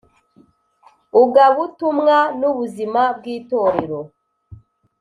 ugabutumwa 1.21 2.17
n 2.39 2.41
ubuzima 2.49 3.01
bw 3.17 3.23
Itorero 3.37 3.99